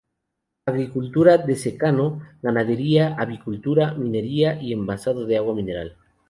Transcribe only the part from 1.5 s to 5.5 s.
secano, ganadería, avicultura, minería y envasado de